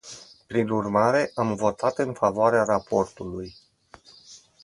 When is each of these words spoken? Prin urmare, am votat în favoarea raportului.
Prin 0.47 0.69
urmare, 0.69 1.31
am 1.35 1.55
votat 1.55 1.97
în 1.97 2.13
favoarea 2.13 2.63
raportului. 2.63 3.55